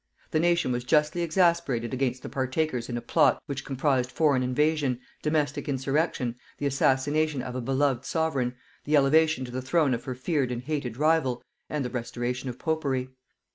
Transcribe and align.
The 0.31 0.39
nation 0.39 0.71
was 0.71 0.83
justly 0.83 1.21
exasperated 1.21 1.93
against 1.93 2.23
the 2.23 2.27
partakers 2.27 2.89
in 2.89 2.97
a 2.97 3.01
plot 3.03 3.39
which 3.45 3.63
comprised 3.63 4.11
foreign 4.11 4.41
invasion, 4.41 4.99
domestic 5.21 5.69
insurrection, 5.69 6.37
the 6.57 6.65
assassination 6.65 7.43
of 7.43 7.53
a 7.53 7.61
beloved 7.61 8.03
sovereign, 8.03 8.55
the 8.83 8.97
elevation 8.97 9.45
to 9.45 9.51
the 9.51 9.61
throne 9.61 9.93
of 9.93 10.05
her 10.05 10.15
feared 10.15 10.51
and 10.51 10.63
hated 10.63 10.97
rival, 10.97 11.43
and 11.69 11.85
the 11.85 11.91
restoration 11.91 12.49
of 12.49 12.57
popery. 12.57 13.09